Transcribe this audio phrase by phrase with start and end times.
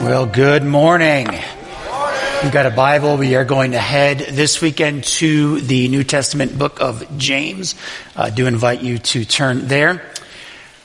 [0.00, 1.26] Well, good morning.
[1.26, 3.18] You've got a Bible.
[3.18, 7.74] We are going to head this weekend to the New Testament book of James.
[8.16, 10.10] I do invite you to turn there.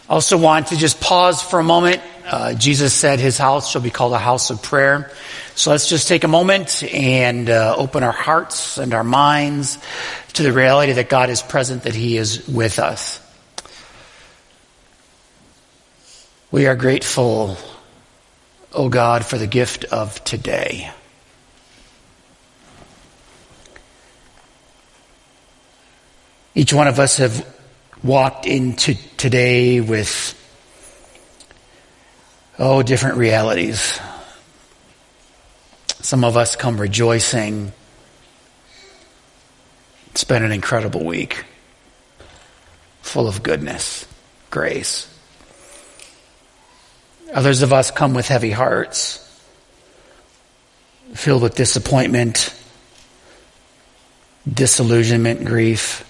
[0.10, 2.02] Also want to just pause for a moment.
[2.26, 5.10] Uh, Jesus said his house shall be called a house of prayer.
[5.56, 9.78] So let's just take a moment and uh, open our hearts and our minds
[10.34, 13.22] to the reality that God is present, that he is with us.
[16.52, 17.58] We are grateful
[18.76, 20.92] O oh God, for the gift of today.
[26.54, 27.48] Each one of us have
[28.04, 30.36] walked into today with,
[32.60, 33.98] oh, different realities.
[36.02, 37.72] Some of us come rejoicing.
[40.12, 41.46] It's been an incredible week,
[43.02, 44.06] full of goodness,
[44.50, 45.15] grace.
[47.34, 49.22] Others of us come with heavy hearts,
[51.14, 52.54] filled with disappointment,
[54.52, 56.10] disillusionment, grief.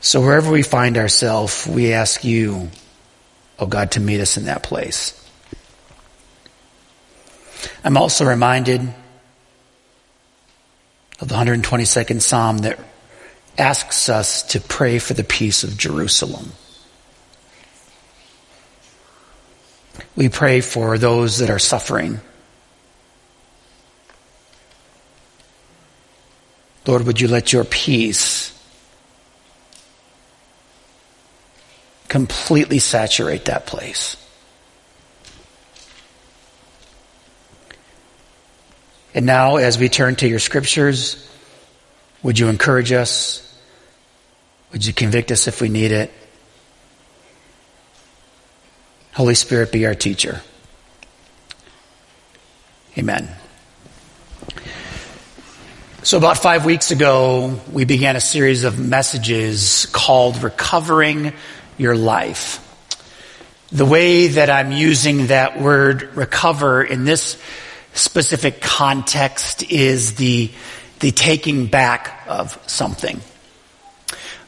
[0.00, 2.70] So wherever we find ourselves, we ask you,
[3.58, 5.22] oh God, to meet us in that place.
[7.84, 8.80] I'm also reminded
[11.20, 12.78] of the 122nd Psalm that
[13.56, 16.52] asks us to pray for the peace of Jerusalem.
[20.16, 22.20] We pray for those that are suffering.
[26.86, 28.52] Lord, would you let your peace
[32.08, 34.16] completely saturate that place?
[39.12, 41.28] And now, as we turn to your scriptures,
[42.22, 43.42] would you encourage us?
[44.72, 46.12] Would you convict us if we need it?
[49.16, 50.42] Holy Spirit, be our teacher.
[52.98, 53.34] Amen.
[56.02, 61.32] So, about five weeks ago, we began a series of messages called Recovering
[61.78, 62.62] Your Life.
[63.72, 67.40] The way that I'm using that word recover in this
[67.94, 70.50] specific context is the,
[71.00, 73.22] the taking back of something.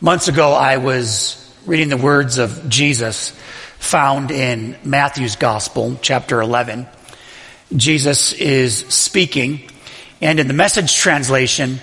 [0.03, 3.33] Months ago, I was reading the words of Jesus
[3.79, 6.87] found in Matthew's Gospel, chapter 11.
[7.75, 9.71] Jesus is speaking,
[10.21, 11.81] and in the message translation,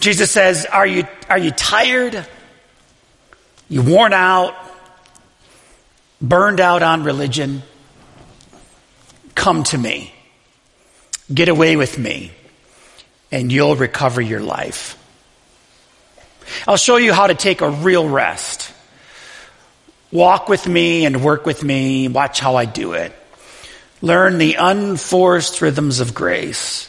[0.00, 2.26] Jesus says, Are you, are you tired?
[3.68, 4.54] You worn out?
[6.20, 7.62] Burned out on religion?
[9.34, 10.12] Come to me.
[11.32, 12.32] Get away with me,
[13.30, 14.96] and you'll recover your life.
[16.66, 18.72] I'll show you how to take a real rest
[20.10, 22.08] Walk with me and work with me.
[22.08, 23.12] Watch how I do it.
[24.00, 26.88] Learn the unforced rhythms of grace.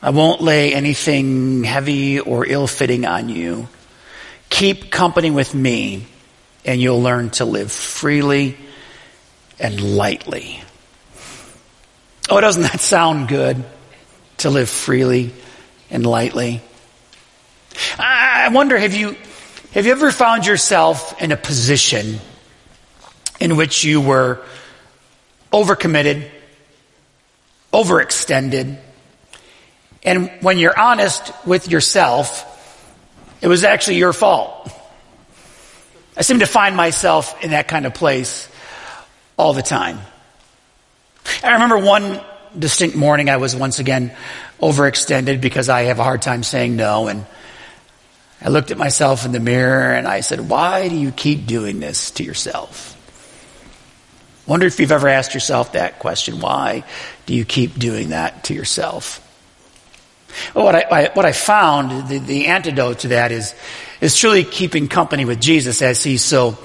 [0.00, 3.68] I won't lay anything heavy or ill fitting on you.
[4.50, 6.06] Keep company with me,
[6.64, 8.56] and you'll learn to live freely
[9.58, 10.62] and lightly.
[12.30, 13.64] Oh, doesn't that sound good?
[14.38, 15.32] To live freely
[15.90, 16.62] and lightly.
[17.98, 19.16] I wonder, have you
[19.72, 22.18] have you ever found yourself in a position
[23.40, 24.42] in which you were
[25.50, 26.28] overcommitted,
[27.72, 28.78] overextended,
[30.04, 32.44] and when you're honest with yourself,
[33.40, 34.70] it was actually your fault?
[36.18, 38.50] I seem to find myself in that kind of place
[39.38, 40.00] all the time.
[41.42, 42.20] I remember one
[42.58, 44.14] distinct morning I was once again
[44.60, 47.24] overextended because I have a hard time saying no and
[48.44, 51.80] I looked at myself in the mirror and I said, Why do you keep doing
[51.80, 52.98] this to yourself?
[54.46, 56.40] Wonder if you've ever asked yourself that question.
[56.40, 56.82] Why
[57.26, 59.20] do you keep doing that to yourself?
[60.54, 63.54] Well, what I, what I found, the, the antidote to that is,
[64.00, 66.58] is truly keeping company with Jesus as he so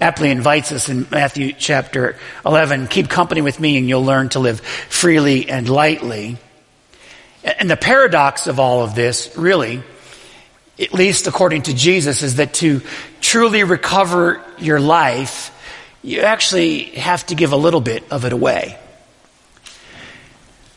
[0.00, 2.88] aptly invites us in Matthew chapter 11.
[2.88, 6.36] Keep company with me and you'll learn to live freely and lightly.
[7.44, 9.82] And the paradox of all of this, really,
[10.82, 12.82] at least according to Jesus, is that to
[13.20, 15.50] truly recover your life,
[16.02, 18.78] you actually have to give a little bit of it away.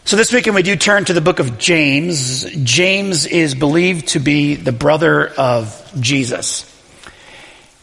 [0.06, 2.46] So this weekend we do turn to the book of James.
[2.64, 6.72] James is believed to be the brother of Jesus.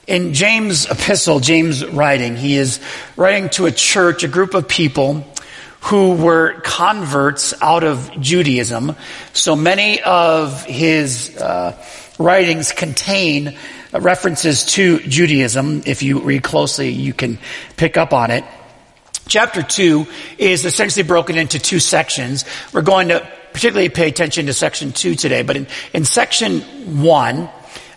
[0.07, 2.79] In James' epistle, James writing, he is
[3.17, 5.27] writing to a church, a group of people
[5.81, 8.95] who were converts out of Judaism.
[9.33, 11.73] So many of his uh,
[12.19, 13.57] writings contain
[13.93, 15.83] references to Judaism.
[15.87, 17.39] If you read closely, you can
[17.77, 18.45] pick up on it.
[19.29, 20.07] Chapter 2
[20.39, 22.45] is essentially broken into two sections.
[22.73, 26.61] We're going to particularly pay attention to section 2 today, but in, in section
[27.03, 27.49] 1,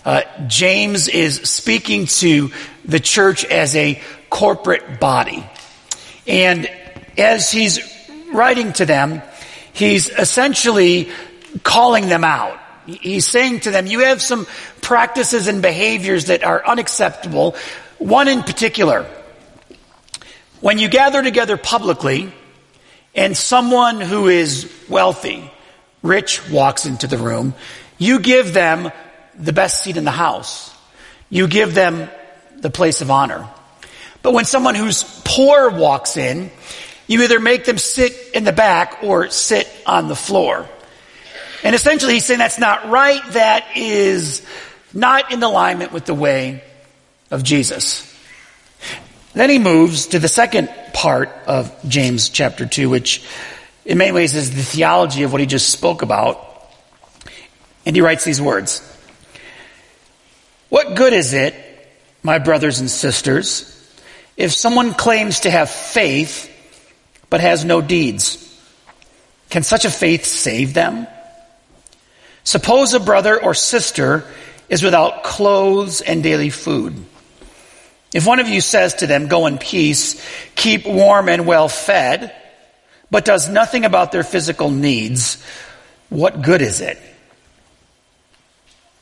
[0.06, 2.52] uh, James is speaking to
[2.84, 5.46] the church as a corporate body.
[6.28, 6.70] And
[7.18, 7.80] as he's
[8.32, 9.22] writing to them,
[9.74, 11.10] he's essentially
[11.64, 12.60] calling them out.
[12.86, 14.48] He's saying to them, you have some
[14.82, 17.56] practices and behaviors that are unacceptable.
[17.98, 19.08] One in particular,
[20.62, 22.32] when you gather together publicly
[23.16, 25.52] and someone who is wealthy,
[26.04, 27.56] rich walks into the room,
[27.98, 28.92] you give them
[29.38, 30.74] the best seat in the house.
[31.30, 32.10] You give them
[32.58, 33.48] the place of honor.
[34.22, 36.52] But when someone who's poor walks in,
[37.08, 40.68] you either make them sit in the back or sit on the floor.
[41.66, 43.22] And essentially he's saying that's not right.
[43.32, 44.46] That is
[44.94, 46.64] not in alignment with the way
[47.32, 48.06] of Jesus.
[49.34, 53.26] Then he moves to the second part of James chapter 2, which
[53.84, 56.40] in many ways is the theology of what he just spoke about.
[57.84, 58.80] And he writes these words.
[60.70, 61.56] What good is it,
[62.22, 63.72] my brothers and sisters,
[64.38, 66.48] if someone claims to have faith
[67.32, 68.42] but has no deeds?
[69.50, 71.08] Can such a faith save them?
[72.46, 74.24] Suppose a brother or sister
[74.70, 76.96] is without clothes and daily food.
[78.14, 80.24] If one of you says to them, go in peace,
[80.56, 82.34] keep warm and well fed,
[83.12, 85.44] but does nothing about their physical needs,
[86.10, 86.98] what good is it?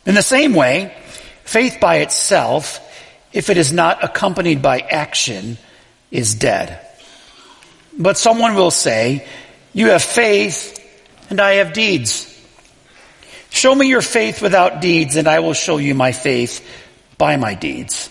[0.05, 0.95] In the same way,
[1.43, 2.79] faith by itself,
[3.33, 5.57] if it is not accompanied by action,
[6.11, 6.79] is dead.
[7.97, 9.27] But someone will say,
[9.73, 10.79] you have faith
[11.29, 12.32] and I have deeds.
[13.53, 16.67] Show me your faith without deeds and I will show you my faith
[17.19, 18.09] by my deeds.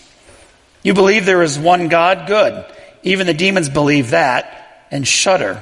[0.83, 2.27] You believe there is one God?
[2.27, 2.65] Good.
[3.03, 5.61] Even the demons believe that and shudder.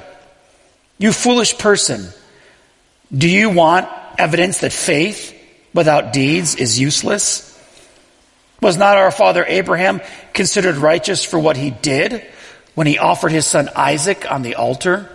[0.98, 2.10] You foolish person.
[3.12, 3.88] Do you want
[4.18, 5.36] evidence that faith
[5.74, 7.48] without deeds is useless?
[8.60, 10.00] Was not our father Abraham
[10.32, 12.24] considered righteous for what he did
[12.76, 15.10] when he offered his son Isaac on the altar?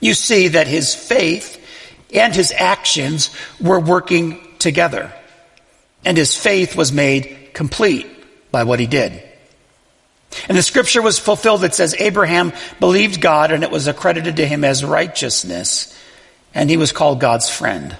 [0.00, 1.57] You see that his faith
[2.12, 5.12] and his actions were working together.
[6.04, 8.06] And his faith was made complete
[8.50, 9.22] by what he did.
[10.48, 14.46] And the scripture was fulfilled that says Abraham believed God and it was accredited to
[14.46, 15.94] him as righteousness
[16.54, 17.96] and he was called God's friend.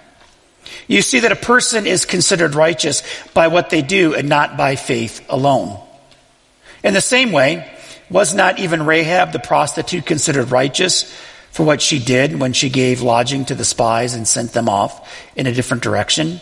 [0.86, 3.02] You see that a person is considered righteous
[3.32, 5.78] by what they do and not by faith alone.
[6.82, 7.70] In the same way,
[8.10, 11.12] was not even Rahab the prostitute considered righteous
[11.50, 15.10] for what she did when she gave lodging to the spies and sent them off
[15.36, 16.40] in a different direction?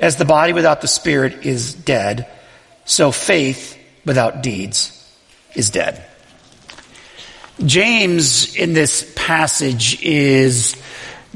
[0.00, 2.28] As the body without the spirit is dead,
[2.84, 4.90] so faith without deeds
[5.54, 6.04] is dead.
[7.64, 10.76] James in this passage is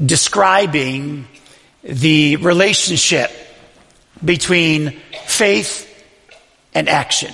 [0.03, 1.27] describing
[1.83, 3.31] the relationship
[4.23, 5.85] between faith
[6.73, 7.33] and action.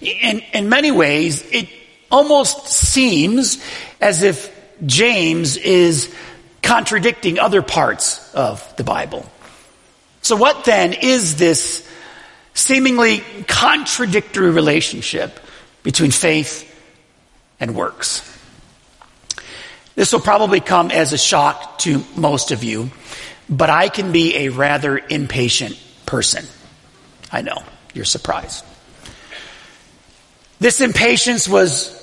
[0.00, 1.68] In, in many ways, it
[2.10, 3.62] almost seems
[4.00, 6.14] as if James is
[6.62, 9.28] contradicting other parts of the Bible.
[10.22, 11.88] So what then is this
[12.58, 15.38] seemingly contradictory relationship
[15.84, 16.64] between faith
[17.60, 18.22] and works.
[19.94, 22.90] This will probably come as a shock to most of you,
[23.48, 26.44] but I can be a rather impatient person.
[27.32, 27.62] I know,
[27.94, 28.64] you're surprised.
[30.60, 31.97] This impatience was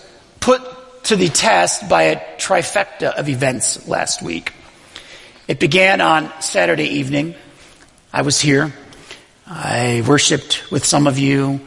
[0.46, 0.62] put
[1.06, 4.54] to the test by a trifecta of events last week.
[5.48, 7.36] It began on Saturday evening.
[8.14, 8.72] I was here
[9.48, 11.62] I worshiped with some of you,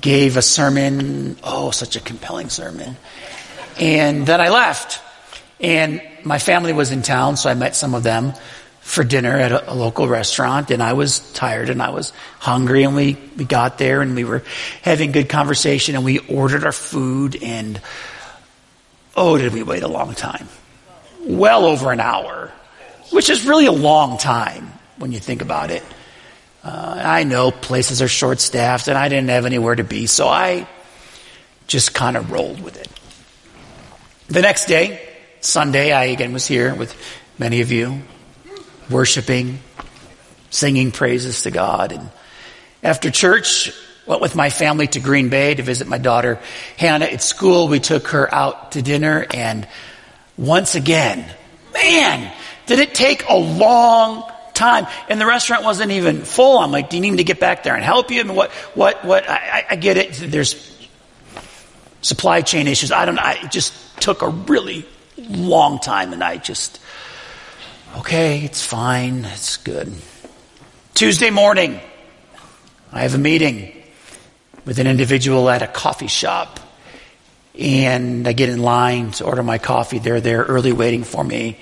[0.00, 2.96] gave a sermon, oh, such a compelling sermon.
[3.80, 5.02] And then I left.
[5.58, 8.34] And my family was in town, so I met some of them
[8.86, 12.84] for dinner at a, a, local restaurant and I was tired and I was hungry
[12.84, 14.44] and we, we got there and we were
[14.80, 17.80] having good conversation and we ordered our food and
[19.16, 20.48] oh, did we wait a long time.
[21.24, 22.52] Well over an hour,
[23.10, 25.82] which is really a long time when you think about it.
[26.62, 30.28] Uh, I know places are short staffed and I didn't have anywhere to be, so
[30.28, 30.68] I
[31.66, 32.88] just kind of rolled with it.
[34.28, 35.04] The next day,
[35.40, 36.96] Sunday, I again was here with
[37.36, 38.02] many of you,
[38.90, 39.60] worshiping,
[40.50, 41.92] singing praises to God.
[41.92, 42.10] And
[42.82, 43.72] after church,
[44.06, 46.38] went with my family to Green Bay to visit my daughter
[46.76, 47.68] Hannah at school.
[47.68, 49.66] We took her out to dinner and
[50.36, 51.24] once again,
[51.72, 52.32] man,
[52.66, 54.86] did it take a long time.
[55.08, 56.58] And the restaurant wasn't even full.
[56.58, 58.20] I'm like, do you need me to get back there and help you?
[58.20, 59.28] I mean, what, what, what?
[59.28, 60.12] I, I get it.
[60.12, 60.76] There's
[62.02, 62.92] supply chain issues.
[62.92, 63.22] I don't know.
[63.24, 66.80] It just took a really long time and I just,
[67.98, 69.24] okay, it's fine.
[69.24, 69.92] It's good.
[70.94, 71.80] Tuesday morning,
[72.92, 73.72] I have a meeting
[74.64, 76.60] with an individual at a coffee shop.
[77.58, 79.98] And I get in line to order my coffee.
[79.98, 81.58] They're there early waiting for me.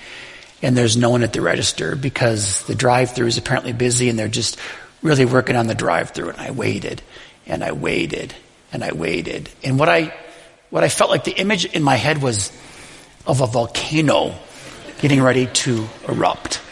[0.61, 4.19] And there's no one at the register because the drive through is apparently busy and
[4.19, 4.59] they're just
[5.03, 6.31] really working on the drive through.
[6.31, 7.03] And I waited
[7.47, 8.35] and I waited
[8.73, 9.51] and I waited.
[9.63, 10.13] And what I,
[10.71, 12.51] what I felt like the image in my head was
[13.27, 14.35] of a volcano
[15.05, 16.63] getting ready to erupt.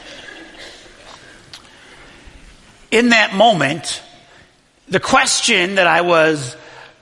[2.91, 4.03] In that moment,
[4.89, 6.57] the question that I was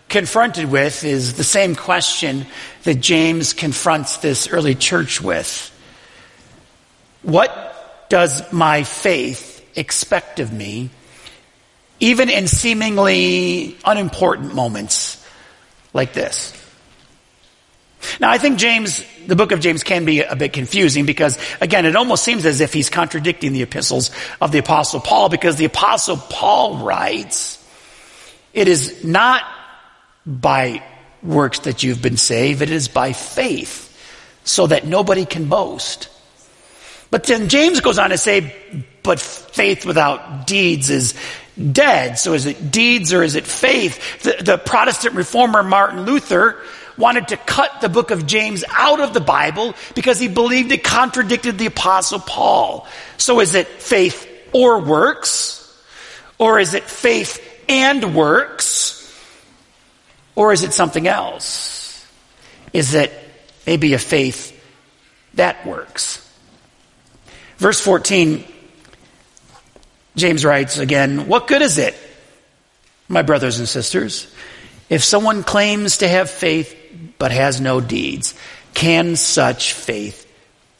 [0.08, 2.46] confronted with is the same question
[2.82, 5.70] that James confronts this early church with.
[7.22, 10.90] What does my faith expect of me,
[12.00, 15.24] even in seemingly unimportant moments
[15.92, 16.59] like this?
[18.20, 21.86] Now, I think James, the book of James can be a bit confusing because, again,
[21.86, 24.10] it almost seems as if he's contradicting the epistles
[24.42, 27.56] of the apostle Paul because the apostle Paul writes,
[28.52, 29.42] it is not
[30.26, 30.82] by
[31.22, 33.86] works that you've been saved, it is by faith
[34.44, 36.10] so that nobody can boast.
[37.10, 41.14] But then James goes on to say, but faith without deeds is
[41.72, 42.18] dead.
[42.18, 44.22] So is it deeds or is it faith?
[44.22, 46.62] The, the Protestant reformer Martin Luther
[47.00, 50.84] wanted to cut the book of James out of the Bible because he believed it
[50.84, 52.86] contradicted the apostle Paul.
[53.16, 55.56] So is it faith or works?
[56.38, 58.96] Or is it faith and works?
[60.34, 62.06] Or is it something else?
[62.72, 63.12] Is it
[63.66, 64.56] maybe a faith
[65.34, 66.26] that works?
[67.58, 68.44] Verse 14,
[70.16, 71.94] James writes again, What good is it,
[73.08, 74.32] my brothers and sisters,
[74.90, 76.76] if someone claims to have faith
[77.16, 78.34] but has no deeds,
[78.74, 80.26] can such faith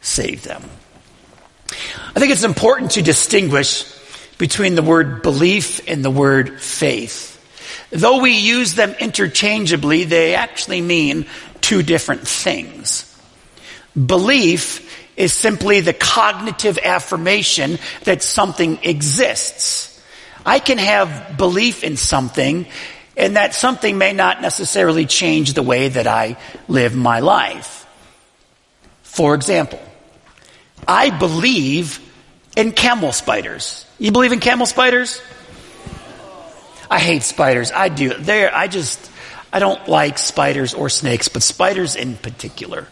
[0.03, 0.63] save them?
[2.15, 3.85] I think it's important to distinguish
[4.37, 7.29] between the word belief and the word faith.
[7.91, 11.27] Though we use them interchangeably, they actually mean
[11.61, 13.07] two different things.
[13.95, 20.03] Belief is simply the cognitive affirmation that something exists.
[20.47, 22.67] I can have belief in something
[23.21, 27.87] and that something may not necessarily change the way that I live my life.
[29.03, 29.81] For example,
[30.89, 32.01] I believe
[32.57, 33.85] in camel spiders.
[33.99, 35.21] You believe in camel spiders?
[36.91, 37.71] I hate spiders.
[37.71, 38.15] I do.
[38.15, 39.11] They I just
[39.53, 42.89] I don't like spiders or snakes, but spiders in particular.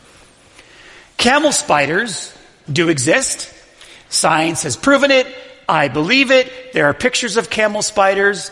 [1.16, 2.36] Camel spiders
[2.70, 3.52] do exist.
[4.10, 5.26] Science has proven it.
[5.66, 6.74] I believe it.
[6.74, 8.50] There are pictures of camel spiders.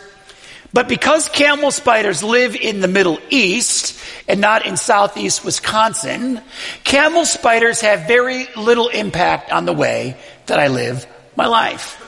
[0.77, 6.39] But because camel spiders live in the Middle East and not in southeast Wisconsin,
[6.83, 11.99] camel spiders have very little impact on the way that I live my life.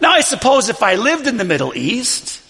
[0.00, 2.40] Now I suppose if I lived in the Middle East,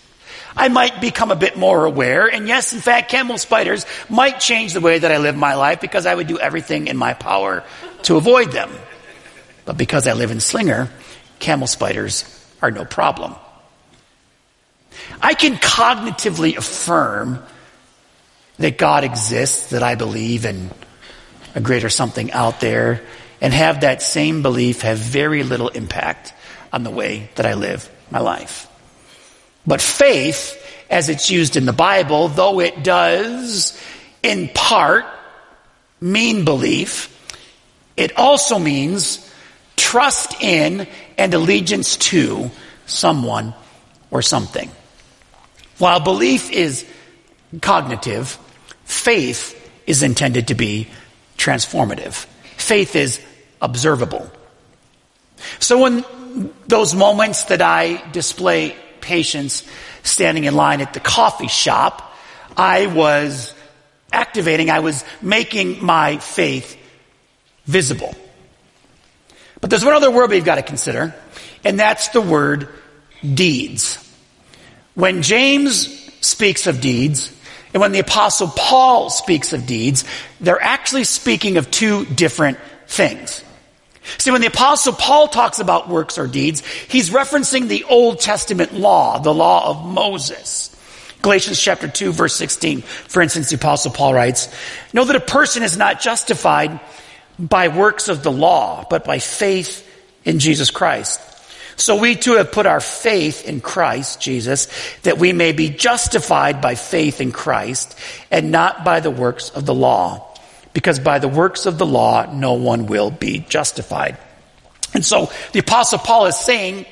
[0.55, 2.27] I might become a bit more aware.
[2.27, 5.81] And yes, in fact, camel spiders might change the way that I live my life
[5.81, 7.65] because I would do everything in my power
[8.03, 8.71] to avoid them.
[9.65, 10.91] But because I live in Slinger,
[11.39, 12.27] camel spiders
[12.61, 13.35] are no problem.
[15.21, 17.43] I can cognitively affirm
[18.59, 20.71] that God exists, that I believe in
[21.55, 23.03] a greater something out there,
[23.41, 26.33] and have that same belief have very little impact
[26.73, 28.69] on the way that I live my life.
[29.67, 30.61] But faith,
[30.91, 33.81] as it's used in the Bible, though it does
[34.23, 35.07] in part
[36.01, 37.11] mean belief,
[37.97, 39.31] it also means
[39.77, 40.87] trust in
[41.17, 42.51] and allegiance to
[42.87, 43.55] someone
[44.11, 44.71] or something.
[45.85, 46.87] While belief is
[47.61, 48.39] cognitive,
[48.85, 49.53] faith
[49.87, 50.89] is intended to be
[51.37, 52.25] transformative.
[52.57, 53.21] Faith is
[53.61, 54.33] observable.
[55.59, 56.03] So in
[56.67, 59.63] those moments that I display patience
[60.03, 62.15] standing in line at the coffee shop,
[62.57, 63.53] I was
[64.11, 66.79] activating, I was making my faith
[67.67, 68.15] visible.
[69.61, 71.15] But there's one other word we've got to consider,
[71.63, 72.71] and that's the word
[73.23, 73.99] deeds.
[74.95, 75.89] When James
[76.21, 77.33] speaks of deeds,
[77.73, 80.05] and when the apostle Paul speaks of deeds,
[80.41, 83.43] they're actually speaking of two different things.
[84.19, 88.75] See, when the apostle Paul talks about works or deeds, he's referencing the Old Testament
[88.75, 90.71] law, the law of Moses.
[91.23, 94.55] Galatians chapter 2 verse 16, for instance, the apostle Paul writes,
[94.93, 96.79] know that a person is not justified
[97.39, 99.91] by works of the law, but by faith
[100.25, 101.21] in Jesus Christ.
[101.77, 104.69] So we too have put our faith in Christ Jesus
[105.03, 107.99] that we may be justified by faith in Christ
[108.31, 110.31] and not by the works of the law.
[110.73, 114.19] Because by the works of the law, no one will be justified.
[114.93, 116.87] And so the apostle Paul is saying,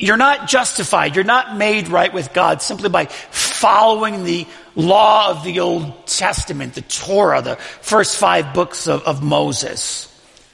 [0.00, 1.14] you're not justified.
[1.14, 6.74] You're not made right with God simply by following the law of the Old Testament,
[6.74, 10.06] the Torah, the first five books of, of Moses.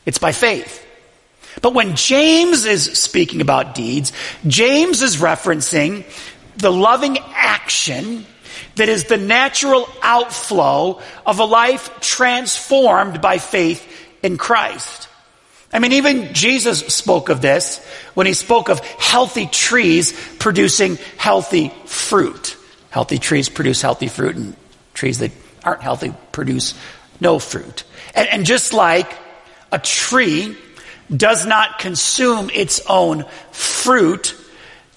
[0.04, 0.85] It's by faith.
[1.62, 4.12] But when James is speaking about deeds,
[4.46, 6.04] James is referencing
[6.56, 8.26] the loving action
[8.76, 13.86] that is the natural outflow of a life transformed by faith
[14.22, 15.08] in Christ.
[15.72, 17.84] I mean, even Jesus spoke of this
[18.14, 22.56] when he spoke of healthy trees producing healthy fruit.
[22.90, 24.56] Healthy trees produce healthy fruit, and
[24.94, 25.32] trees that
[25.64, 26.74] aren't healthy produce
[27.20, 27.84] no fruit.
[28.14, 29.18] And, and just like
[29.72, 30.56] a tree
[31.14, 34.34] does not consume its own fruit,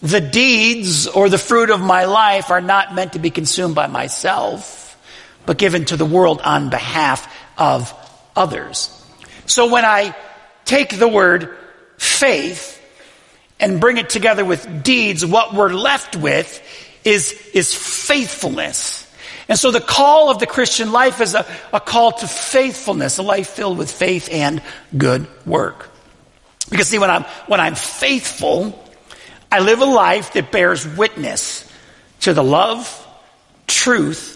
[0.01, 3.87] the deeds or the fruit of my life are not meant to be consumed by
[3.87, 4.97] myself,
[5.45, 7.93] but given to the world on behalf of
[8.35, 8.95] others.
[9.45, 10.15] So when I
[10.65, 11.57] take the word
[11.97, 12.75] faith
[13.59, 16.61] and bring it together with deeds, what we're left with
[17.03, 19.05] is, is faithfulness.
[19.49, 23.23] And so the call of the Christian life is a, a call to faithfulness, a
[23.23, 24.61] life filled with faith and
[24.95, 25.88] good work.
[26.69, 28.77] Because see, when I'm, when I'm faithful,
[29.51, 31.69] I live a life that bears witness
[32.21, 33.07] to the love,
[33.67, 34.35] truth,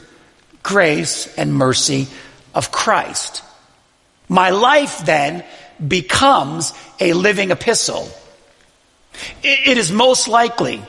[0.63, 2.07] grace, and mercy
[2.55, 3.43] of Christ.
[4.29, 5.43] My life then
[5.85, 8.09] becomes a living epistle.
[9.43, 10.81] it is most likely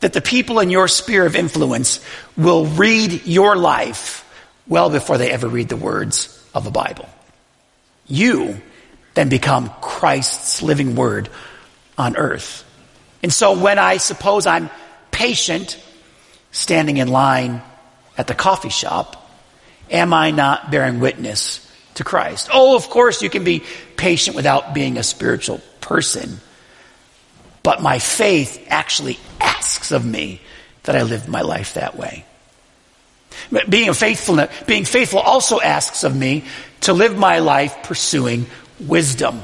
[0.00, 2.00] that the people in your sphere of influence
[2.36, 4.28] will read your life
[4.66, 7.08] well before they ever read the words of the Bible.
[8.08, 8.60] You
[9.14, 11.28] then become Christ's living word
[11.98, 12.64] on earth.
[13.22, 14.70] And so when I suppose I'm
[15.10, 15.78] patient,
[16.50, 17.62] standing in line
[18.16, 19.30] at the coffee shop,
[19.90, 22.48] am I not bearing witness to Christ?
[22.52, 23.62] Oh, of course you can be
[23.96, 26.40] patient without being a spiritual person.
[27.62, 30.40] But my faith actually asks of me
[30.82, 32.24] that I live my life that way.
[33.68, 36.44] Being faithful, being faithful also asks of me
[36.82, 38.46] to live my life pursuing
[38.86, 39.42] wisdom.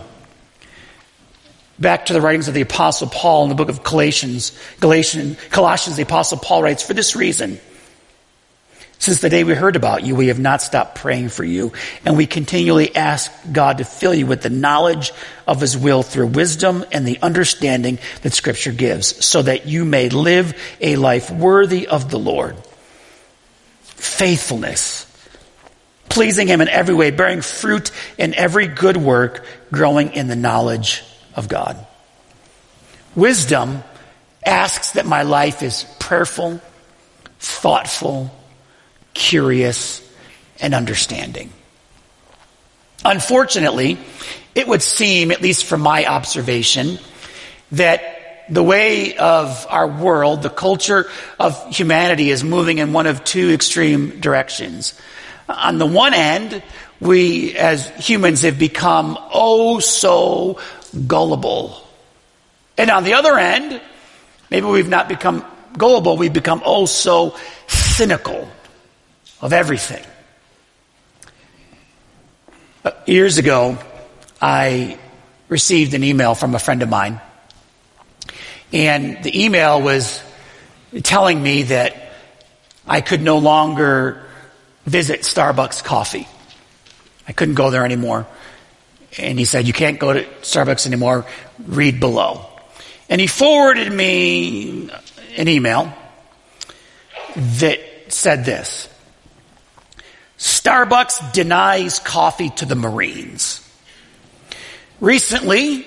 [1.79, 5.96] Back to the writings of the apostle Paul in the book of Galatians, Galatians, Colossians,
[5.96, 7.61] the apostle Paul writes, for this reason,
[9.01, 11.72] since the day we heard about you, we have not stopped praying for you,
[12.05, 15.12] and we continually ask God to fill you with the knowledge
[15.46, 20.09] of His will through wisdom and the understanding that Scripture gives, so that you may
[20.09, 22.57] live a life worthy of the Lord.
[23.85, 25.08] Faithfulness,
[26.18, 31.04] pleasing Him in every way, bearing fruit in every good work, growing in the knowledge
[31.37, 31.76] of God.
[33.14, 33.85] Wisdom
[34.44, 36.61] asks that my life is prayerful,
[37.38, 38.33] thoughtful,
[39.14, 40.02] curious,
[40.61, 41.52] and understanding.
[43.04, 43.96] Unfortunately,
[44.57, 46.98] it would seem, at least from my observation,
[47.70, 53.22] that the way of our world, the culture of humanity is moving in one of
[53.22, 55.00] two extreme directions.
[55.48, 56.62] On the one end,
[57.00, 60.61] we as humans have become oh so
[61.06, 61.82] gullible.
[62.76, 63.80] And on the other end,
[64.50, 65.44] maybe we've not become
[65.76, 68.48] gullible, we've become oh so cynical
[69.40, 70.04] of everything.
[72.84, 73.78] Uh, years ago,
[74.40, 74.98] I
[75.48, 77.20] received an email from a friend of mine,
[78.72, 80.22] and the email was
[81.02, 82.12] telling me that
[82.87, 84.27] I could no longer
[84.88, 86.27] visit Starbucks coffee.
[87.27, 88.27] I couldn't go there anymore.
[89.18, 91.27] And he said, You can't go to Starbucks anymore.
[91.66, 92.46] Read below.
[93.09, 94.90] And he forwarded me
[95.37, 95.92] an email
[97.37, 98.88] that said this
[100.38, 103.64] Starbucks denies coffee to the Marines.
[105.01, 105.87] Recently,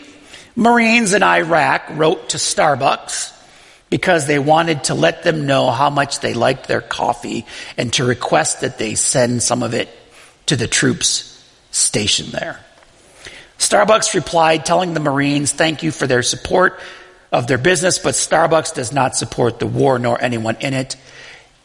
[0.55, 3.33] Marines in Iraq wrote to Starbucks
[3.91, 7.45] because they wanted to let them know how much they liked their coffee
[7.77, 9.89] and to request that they send some of it
[10.47, 11.27] to the troops
[11.69, 12.59] stationed there.
[13.59, 16.79] Starbucks replied telling the Marines thank you for their support
[17.31, 20.95] of their business, but Starbucks does not support the war nor anyone in it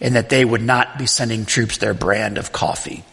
[0.01, 3.05] and that they would not be sending troops their brand of coffee.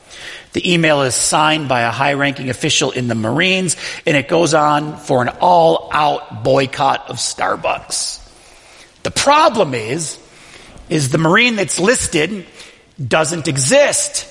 [0.54, 4.54] The email is signed by a high ranking official in the Marines, and it goes
[4.54, 8.23] on for an all out boycott of Starbucks.
[9.04, 10.18] The problem is,
[10.89, 12.46] is the Marine that's listed
[13.06, 14.28] doesn't exist.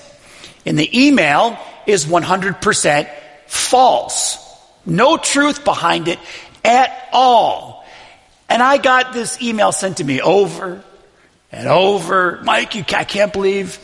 [0.65, 3.11] And the email is 100%
[3.47, 4.39] false.
[4.87, 6.19] No truth behind it
[6.65, 7.85] at all.
[8.49, 10.83] And I got this email sent to me over
[11.51, 12.41] and over.
[12.43, 13.79] Mike, you, I can't believe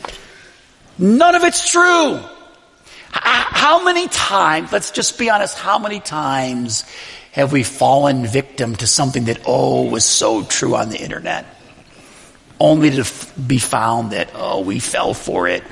[0.97, 2.19] none of it's true.
[3.11, 6.85] How many times, let's just be honest, how many times
[7.39, 11.45] have we fallen victim to something that, oh, was so true on the internet?
[12.59, 13.05] Only to
[13.39, 15.63] be found that, oh, we fell for it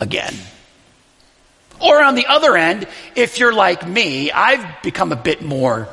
[0.00, 0.34] again.
[1.80, 5.88] Or on the other end, if you're like me, I've become a bit more,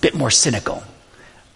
[0.00, 0.82] bit more cynical.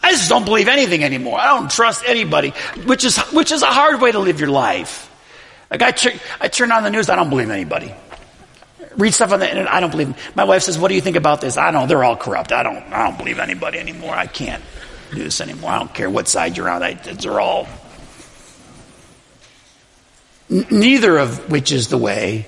[0.02, 1.40] I just don't believe anything anymore.
[1.40, 2.50] I don't trust anybody,
[2.84, 5.10] which is, which is a hard way to live your life.
[5.70, 7.92] Like I, I turn on the news, I don't believe anybody.
[8.96, 10.16] Read stuff on the internet, I don't believe them.
[10.34, 11.56] My wife says, what do you think about this?
[11.56, 12.52] I don't, they're all corrupt.
[12.52, 14.14] I don't, I don't believe anybody anymore.
[14.14, 14.62] I can't
[15.12, 15.70] do this anymore.
[15.70, 16.82] I don't care what side you're on.
[16.82, 17.68] I, they're all,
[20.48, 22.46] neither of which is the way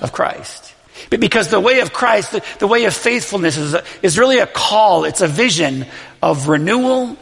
[0.00, 0.74] of Christ.
[1.10, 4.38] But because the way of Christ, the, the way of faithfulness is, a, is really
[4.38, 5.86] a call, it's a vision
[6.22, 7.16] of renewal,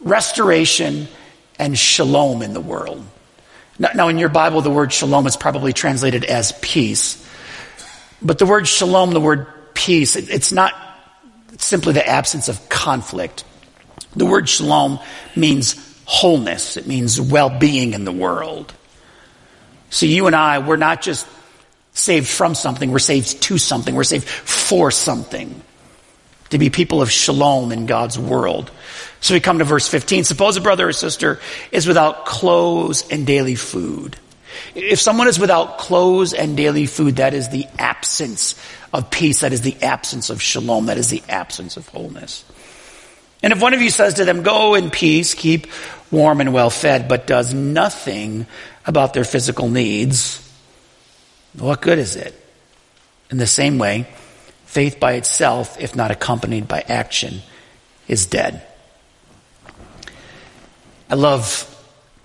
[0.00, 1.08] restoration,
[1.58, 3.04] and shalom in the world.
[3.78, 7.26] Now, in your Bible, the word shalom is probably translated as peace.
[8.24, 10.74] But the word shalom, the word peace, it, it's not
[11.58, 13.44] simply the absence of conflict.
[14.14, 14.98] The word shalom
[15.34, 18.72] means wholeness, it means well being in the world.
[19.90, 21.26] So you and I, we're not just
[21.92, 25.62] saved from something, we're saved to something, we're saved for something.
[26.50, 28.70] To be people of shalom in God's world.
[29.22, 30.24] So we come to verse 15.
[30.24, 34.18] Suppose a brother or sister is without clothes and daily food.
[34.74, 38.54] If someone is without clothes and daily food, that is the absence
[38.92, 39.40] of peace.
[39.40, 40.86] That is the absence of shalom.
[40.86, 42.44] That is the absence of wholeness.
[43.42, 45.66] And if one of you says to them, go in peace, keep
[46.10, 48.46] warm and well fed, but does nothing
[48.86, 50.38] about their physical needs,
[51.54, 52.38] what good is it?
[53.30, 54.06] In the same way,
[54.64, 57.42] faith by itself, if not accompanied by action,
[58.08, 58.66] is dead.
[61.10, 61.68] I love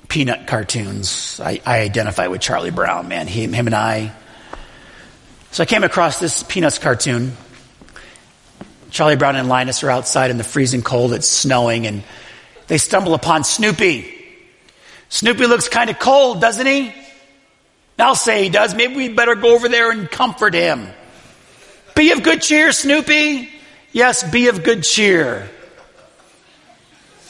[0.07, 1.39] Peanuts cartoons.
[1.39, 3.27] I, I identify with Charlie Brown, man.
[3.27, 4.13] He, him and I.
[5.51, 7.35] So I came across this Peanuts cartoon.
[8.89, 11.13] Charlie Brown and Linus are outside in the freezing cold.
[11.13, 12.03] It's snowing, and
[12.67, 14.13] they stumble upon Snoopy.
[15.09, 16.93] Snoopy looks kind of cold, doesn't he?
[17.99, 18.75] I'll say he does.
[18.75, 20.87] Maybe we better go over there and comfort him.
[21.95, 23.49] Be of good cheer, Snoopy.
[23.91, 25.49] Yes, be of good cheer.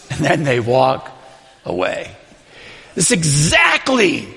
[0.09, 1.11] And then they walk
[1.65, 2.15] away.
[2.97, 4.27] This is exactly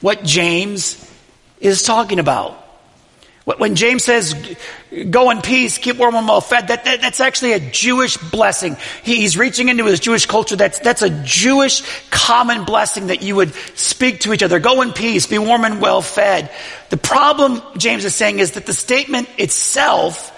[0.00, 1.06] what James
[1.60, 2.56] is talking about.
[3.44, 4.56] When James says,
[5.10, 8.78] go in peace, keep warm and well fed, that, that, that's actually a Jewish blessing.
[9.02, 10.56] He, he's reaching into his Jewish culture.
[10.56, 14.60] That's, that's a Jewish common blessing that you would speak to each other.
[14.60, 16.50] Go in peace, be warm and well fed.
[16.88, 20.34] The problem, James is saying, is that the statement itself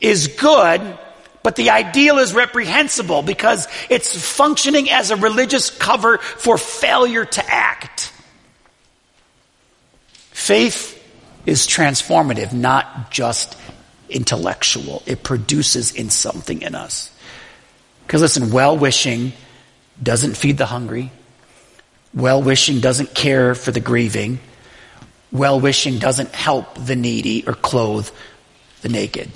[0.00, 0.98] is good,
[1.44, 7.44] but the ideal is reprehensible because it's functioning as a religious cover for failure to
[7.46, 8.10] act.
[10.30, 11.00] Faith
[11.44, 13.58] is transformative, not just
[14.08, 15.02] intellectual.
[15.04, 17.12] It produces in something in us.
[18.06, 19.34] Because listen, well wishing
[20.02, 21.12] doesn't feed the hungry.
[22.14, 24.38] Well wishing doesn't care for the grieving.
[25.30, 28.08] Well wishing doesn't help the needy or clothe
[28.80, 29.30] the naked.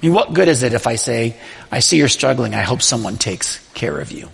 [0.00, 1.36] I mean, what good is it if I say,
[1.70, 4.30] I see you're struggling, I hope someone takes care of you?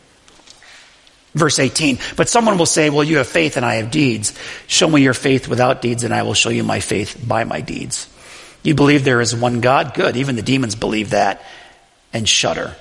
[1.35, 1.99] Verse 18.
[2.17, 4.33] But someone will say, well, you have faith and I have deeds.
[4.69, 7.61] Show me your faith without deeds and I will show you my faith by my
[7.61, 8.09] deeds.
[8.63, 9.93] You believe there is one God?
[9.95, 10.17] Good.
[10.17, 11.45] Even the demons believe that
[12.13, 12.75] and shudder.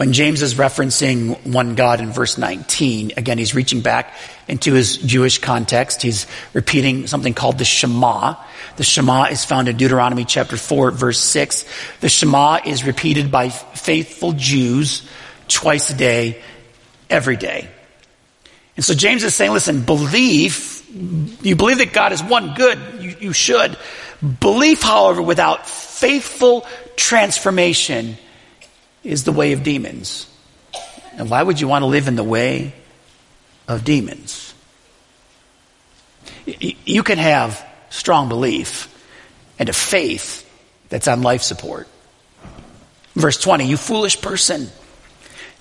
[0.00, 4.14] When James is referencing one God in verse 19, again, he's reaching back
[4.48, 6.00] into his Jewish context.
[6.00, 8.36] He's repeating something called the Shema.
[8.76, 11.66] The Shema is found in Deuteronomy chapter 4, verse 6.
[12.00, 15.06] The Shema is repeated by faithful Jews
[15.48, 16.42] twice a day
[17.10, 17.68] every day.
[18.76, 20.82] And so James is saying, listen, belief,
[21.44, 23.76] you believe that God is one, good, you, you should.
[24.40, 28.16] Belief, however, without faithful transformation
[29.02, 30.26] is the way of demons.
[31.16, 32.74] And why would you want to live in the way
[33.66, 34.54] of demons?
[36.46, 38.86] You can have strong belief
[39.58, 40.46] and a faith
[40.88, 41.88] that's on life support.
[43.14, 44.68] Verse 20, you foolish person.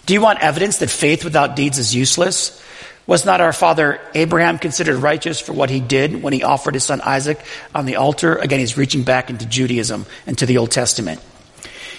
[0.06, 2.64] Do you want evidence that faith without deeds is useless?
[3.06, 6.84] Was not our father Abraham considered righteous for what he did when he offered his
[6.84, 8.36] son Isaac on the altar?
[8.36, 11.20] Again, he's reaching back into Judaism and to the Old Testament.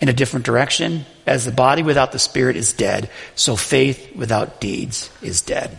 [0.00, 1.04] in a different direction?
[1.26, 5.76] As the body without the spirit is dead, so faith without deeds is dead.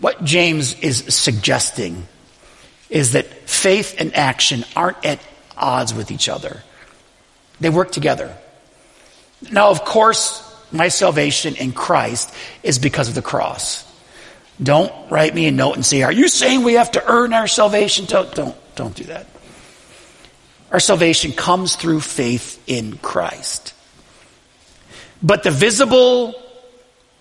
[0.00, 2.06] What James is suggesting
[2.90, 5.20] is that faith and action aren't at
[5.56, 6.62] odds with each other.
[7.60, 8.36] They work together.
[9.50, 13.90] Now, of course, my salvation in Christ is because of the cross.
[14.62, 17.46] Don't write me a note and say, Are you saying we have to earn our
[17.46, 18.06] salvation?
[18.06, 19.26] Don't, don't, don't do that.
[20.74, 23.74] Our salvation comes through faith in Christ.
[25.22, 26.34] But the visible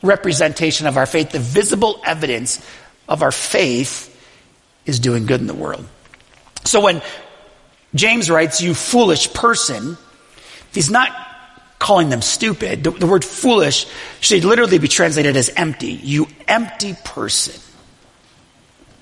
[0.02, 2.66] representation of our faith, the visible evidence
[3.08, 4.10] of our faith,
[4.88, 5.86] is doing good in the world.
[6.66, 7.04] So when
[7.94, 10.00] James writes, You foolish person,
[10.74, 11.12] he's not
[11.78, 12.84] calling them stupid.
[12.84, 13.86] The, the word foolish
[14.20, 15.92] should literally be translated as empty.
[15.92, 17.62] You empty person.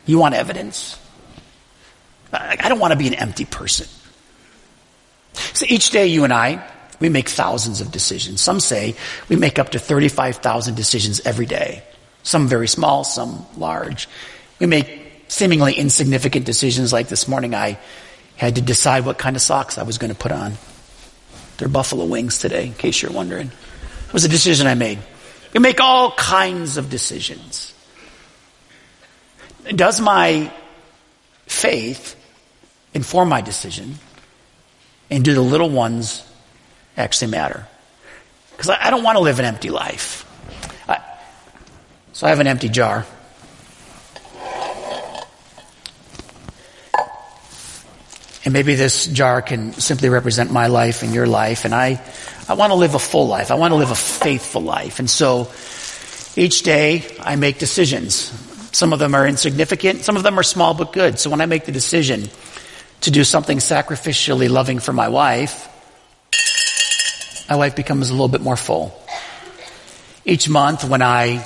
[0.05, 0.99] You want evidence?
[2.33, 3.87] I, I don't want to be an empty person.
[5.33, 6.65] So each day, you and I,
[6.99, 8.41] we make thousands of decisions.
[8.41, 8.95] Some say
[9.27, 11.83] we make up to 35,000 decisions every day.
[12.23, 14.07] Some very small, some large.
[14.59, 17.79] We make seemingly insignificant decisions like this morning I
[18.35, 20.53] had to decide what kind of socks I was going to put on.
[21.57, 23.47] They're buffalo wings today, in case you're wondering.
[23.47, 24.99] It was a decision I made.
[25.53, 27.73] You make all kinds of decisions.
[29.75, 30.51] Does my
[31.45, 32.15] faith
[32.93, 33.95] inform my decision?
[35.11, 36.23] And do the little ones
[36.95, 37.67] actually matter?
[38.51, 40.25] Because I, I, don't want to live an empty life.
[40.87, 40.99] I,
[42.13, 43.05] so I have an empty jar.
[48.43, 51.65] And maybe this jar can simply represent my life and your life.
[51.65, 52.01] And I,
[52.47, 53.51] I want to live a full life.
[53.51, 54.99] I want to live a faithful life.
[54.99, 55.51] And so
[56.35, 58.31] each day I make decisions.
[58.71, 60.01] Some of them are insignificant.
[60.01, 61.19] Some of them are small but good.
[61.19, 62.29] So when I make the decision
[63.01, 65.67] to do something sacrificially loving for my wife,
[67.49, 68.97] my life becomes a little bit more full.
[70.23, 71.45] Each month when I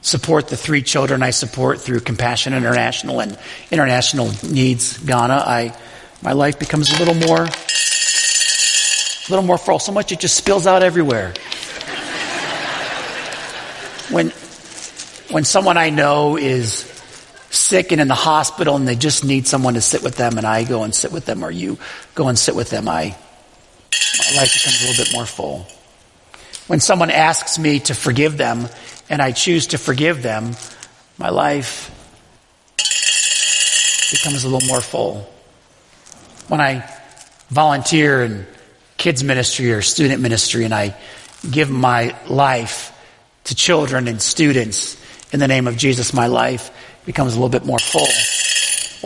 [0.00, 3.38] support the three children I support through Compassion International and
[3.70, 5.76] International Needs Ghana, I
[6.22, 9.80] my life becomes a little more, a little more full.
[9.80, 11.34] So much it just spills out everywhere.
[14.08, 14.30] When,
[15.30, 16.88] when someone I know is
[17.52, 20.46] sick and in the hospital and they just need someone to sit with them and
[20.46, 21.78] I go and sit with them or you
[22.14, 25.66] go and sit with them, I, my life becomes a little bit more full.
[26.66, 28.68] When someone asks me to forgive them
[29.10, 30.56] and I choose to forgive them,
[31.18, 31.90] my life
[34.10, 35.28] becomes a little more full
[36.48, 36.88] when I
[37.48, 38.46] volunteer in
[38.96, 40.94] kids ministry or student ministry and I
[41.50, 42.92] give my life
[43.44, 44.96] to children and students
[45.32, 46.70] in the name of Jesus, my life
[47.04, 48.08] becomes a little bit more full.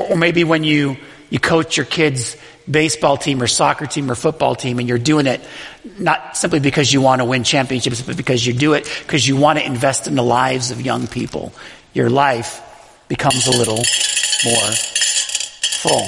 [0.04, 0.96] Or, maybe when you,
[1.30, 2.36] you coach your kids
[2.70, 5.40] baseball team or soccer team or football team and you're doing it
[5.98, 9.36] not simply because you want to win championships, but because you do it because you
[9.36, 11.52] want to invest in the lives of young people.
[11.94, 12.60] Your life
[13.08, 13.82] becomes a little
[14.44, 16.06] more full.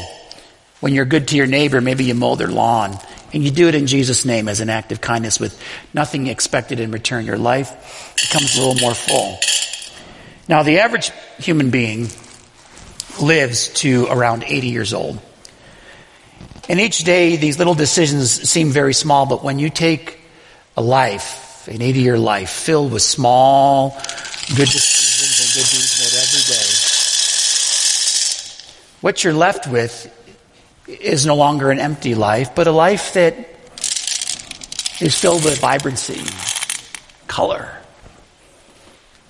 [0.80, 2.98] When you're good to your neighbor, maybe you mow their lawn.
[3.32, 5.60] And you do it in Jesus' name as an act of kindness with
[5.92, 7.26] nothing expected in return.
[7.26, 9.38] Your life becomes a little more full.
[10.48, 12.08] Now, the average human being
[13.20, 15.20] lives to around 80 years old.
[16.68, 20.18] And each day, these little decisions seem very small, but when you take
[20.76, 23.90] a life, an 80 year life, filled with small,
[24.48, 26.68] good decisions and good deeds made every day,
[29.00, 30.14] what you're left with
[30.86, 33.36] is no longer an empty life, but a life that
[35.00, 36.22] is filled with vibrancy,
[37.26, 37.77] color.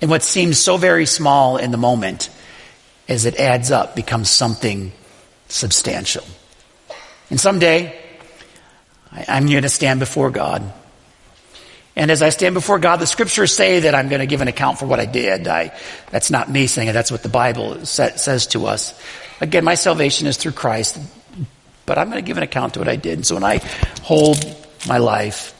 [0.01, 2.29] And what seems so very small in the moment,
[3.07, 4.91] as it adds up, becomes something
[5.47, 6.23] substantial.
[7.29, 7.99] And someday,
[9.11, 10.63] I'm going to stand before God.
[11.95, 14.47] And as I stand before God, the scriptures say that I'm going to give an
[14.47, 15.47] account for what I did.
[15.47, 15.77] I,
[16.11, 16.93] that's not me saying it.
[16.93, 18.99] That's what the Bible sa- says to us.
[19.41, 20.97] Again, my salvation is through Christ
[21.89, 23.17] but I'm going to give an account to what I did.
[23.17, 23.57] And so when I
[24.03, 24.37] hold
[24.87, 25.55] my life,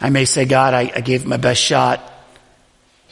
[0.00, 2.02] I may say, God, I, I gave my best shot.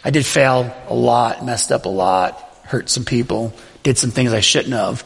[0.06, 4.32] I did fail a lot, messed up a lot, hurt some people, did some things
[4.32, 5.02] I shouldn't have.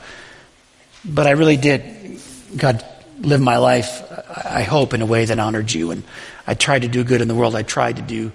[1.06, 2.20] But I really did,
[2.54, 2.84] God,
[3.18, 5.90] live my life, I hope, in a way that honored you.
[5.90, 6.04] And
[6.46, 7.56] I tried to do good in the world.
[7.56, 8.30] I tried to do,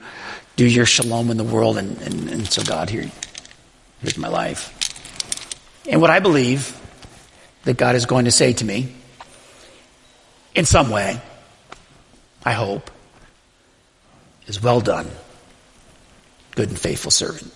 [0.56, 1.78] do your shalom in the world.
[1.78, 3.12] And, and, and so, God, here,
[4.02, 4.74] here's my life.
[5.88, 6.76] And what I believe
[7.66, 8.92] that God is going to say to me
[10.56, 11.22] in some way,
[12.44, 12.90] I hope,
[14.48, 15.08] is well done,
[16.56, 17.52] good and faithful servant.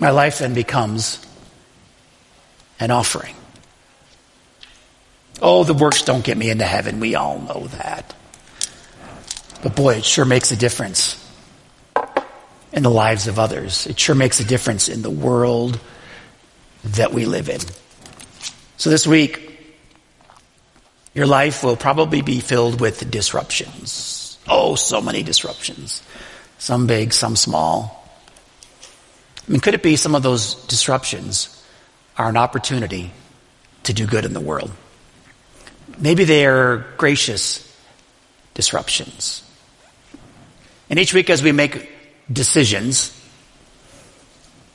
[0.00, 1.24] My life then becomes
[2.80, 3.34] an offering.
[5.40, 7.00] Oh, the works don't get me into heaven.
[7.00, 8.14] We all know that.
[9.62, 11.20] But boy, it sure makes a difference
[12.72, 13.86] in the lives of others.
[13.86, 15.78] It sure makes a difference in the world
[16.84, 17.60] that we live in.
[18.76, 19.53] So this week,
[21.14, 24.38] your life will probably be filled with disruptions.
[24.48, 26.02] Oh, so many disruptions.
[26.58, 28.08] Some big, some small.
[29.46, 31.62] I mean, could it be some of those disruptions
[32.16, 33.12] are an opportunity
[33.84, 34.70] to do good in the world?
[35.98, 37.60] Maybe they are gracious
[38.54, 39.42] disruptions.
[40.90, 41.90] And each week as we make
[42.32, 43.12] decisions,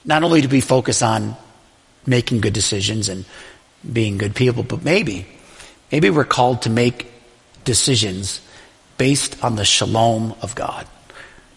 [0.06, 1.36] not only do we focus on
[2.06, 3.25] making good decisions and
[3.91, 5.25] being good people, but maybe,
[5.91, 7.12] maybe we're called to make
[7.63, 8.41] decisions
[8.97, 10.86] based on the shalom of God,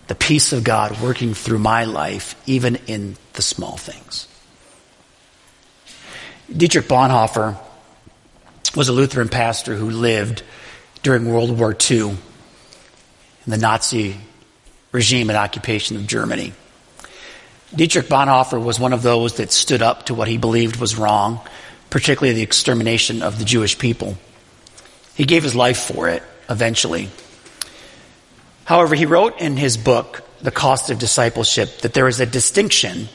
[0.07, 4.29] the peace of God working through my life, even in the small things.
[6.55, 7.57] Dietrich Bonhoeffer
[8.77, 10.43] was a Lutheran pastor who lived
[11.03, 12.19] during World War II in
[13.47, 14.17] the Nazi
[14.93, 16.53] regime and occupation of Germany.
[17.75, 21.41] Dietrich Bonhoeffer was one of those that stood up to what he believed was wrong,
[21.93, 24.17] particularly the extermination of the Jewish people.
[25.15, 27.11] He gave his life for it eventually.
[28.65, 33.11] However, he wrote in his book, The Cost of Discipleship, that there is a distinction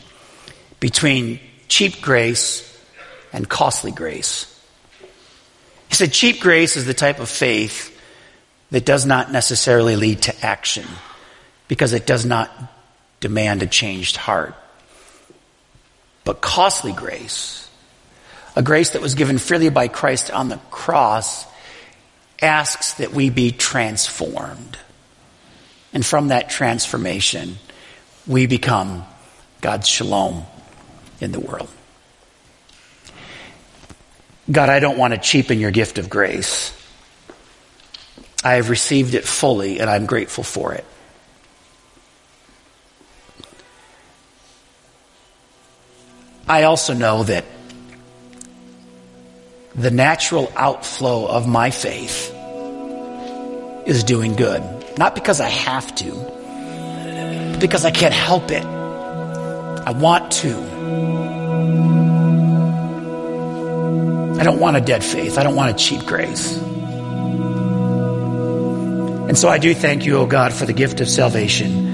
[0.79, 2.63] between cheap grace
[3.33, 4.45] and costly grace.
[5.89, 7.99] He said cheap grace is the type of faith
[8.69, 10.85] that does not necessarily lead to action
[11.67, 12.51] because it does not
[13.21, 14.53] demand a changed heart.
[16.23, 17.66] But costly grace,
[18.57, 21.45] a grace that was given freely by Christ on the cross,
[22.41, 24.79] asks that we be transformed.
[25.93, 27.57] And from that transformation,
[28.25, 29.05] we become
[29.61, 30.43] God's shalom
[31.21, 31.69] in the world.
[34.51, 36.73] God, I don't want to cheapen your gift of grace.
[38.43, 40.85] I have received it fully and I'm grateful for it.
[46.47, 47.45] I also know that
[49.77, 52.33] the natural outflow of my faith
[53.85, 54.63] is doing good.
[54.97, 56.11] Not because I have to,
[57.51, 58.65] but because I can't help it.
[58.65, 60.53] I want to.
[64.39, 65.37] I don't want a dead faith.
[65.37, 66.57] I don't want a cheap grace.
[69.27, 71.85] And so I do thank you, O oh God, for the gift of salvation.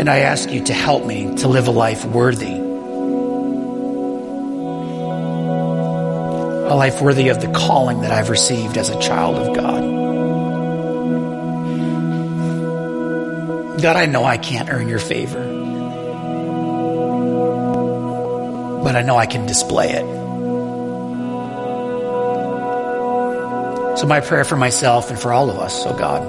[0.00, 2.59] And I ask you to help me to live a life worthy.
[6.70, 9.82] A life worthy of the calling that I've received as a child of God.
[13.82, 15.60] God, I know I can't earn your favor.
[18.82, 20.04] but I know I can display it.
[23.98, 26.22] So, my prayer for myself and for all of us, oh God,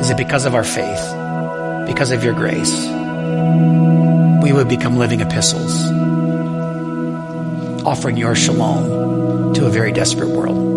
[0.00, 2.86] is that because of our faith, because of your grace,
[4.42, 5.90] we would become living epistles,
[7.88, 10.67] offering your shalom to a very desperate world.